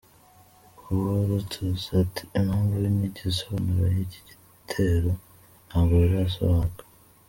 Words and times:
Hubertus 0.83 1.83
ati 2.01 2.23
“Impamvu 2.37 2.75
n’igisobanuro 2.97 3.85
y’iki 3.95 4.19
gitero 4.29 5.11
ntabwo 5.67 5.95
birasobanuka. 6.03 6.81